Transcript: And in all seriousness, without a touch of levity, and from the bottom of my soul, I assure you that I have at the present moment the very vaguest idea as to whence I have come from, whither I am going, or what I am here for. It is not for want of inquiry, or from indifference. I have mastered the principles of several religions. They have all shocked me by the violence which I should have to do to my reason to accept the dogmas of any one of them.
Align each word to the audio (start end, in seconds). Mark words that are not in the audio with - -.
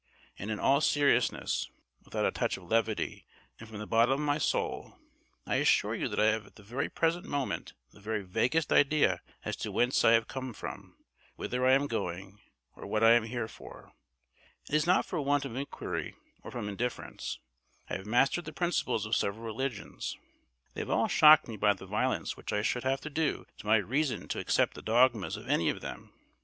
And 0.39 0.49
in 0.49 0.57
all 0.57 0.81
seriousness, 0.81 1.69
without 2.03 2.25
a 2.25 2.31
touch 2.31 2.57
of 2.57 2.63
levity, 2.63 3.27
and 3.59 3.69
from 3.69 3.77
the 3.77 3.85
bottom 3.85 4.13
of 4.13 4.19
my 4.19 4.39
soul, 4.39 4.97
I 5.45 5.57
assure 5.57 5.93
you 5.93 6.07
that 6.07 6.19
I 6.19 6.31
have 6.31 6.47
at 6.47 6.55
the 6.55 6.89
present 6.95 7.27
moment 7.27 7.73
the 7.91 7.99
very 7.99 8.23
vaguest 8.23 8.73
idea 8.73 9.21
as 9.45 9.55
to 9.57 9.71
whence 9.71 10.03
I 10.03 10.13
have 10.13 10.27
come 10.27 10.53
from, 10.53 10.97
whither 11.35 11.63
I 11.67 11.73
am 11.73 11.85
going, 11.85 12.39
or 12.75 12.87
what 12.87 13.03
I 13.03 13.11
am 13.11 13.25
here 13.25 13.47
for. 13.47 13.93
It 14.67 14.73
is 14.73 14.87
not 14.87 15.05
for 15.05 15.21
want 15.21 15.45
of 15.45 15.55
inquiry, 15.55 16.15
or 16.41 16.49
from 16.49 16.67
indifference. 16.67 17.37
I 17.87 17.95
have 17.97 18.07
mastered 18.07 18.45
the 18.45 18.53
principles 18.53 19.05
of 19.05 19.15
several 19.15 19.45
religions. 19.45 20.17
They 20.73 20.81
have 20.81 20.89
all 20.89 21.09
shocked 21.09 21.47
me 21.47 21.57
by 21.57 21.73
the 21.75 21.85
violence 21.85 22.35
which 22.35 22.51
I 22.51 22.63
should 22.63 22.85
have 22.85 23.01
to 23.01 23.11
do 23.11 23.45
to 23.59 23.67
my 23.67 23.77
reason 23.77 24.27
to 24.29 24.39
accept 24.39 24.73
the 24.73 24.81
dogmas 24.81 25.37
of 25.37 25.47
any 25.47 25.67
one 25.67 25.75
of 25.75 25.81
them. 25.83 26.11